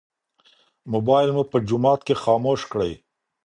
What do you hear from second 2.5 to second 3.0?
کړئ.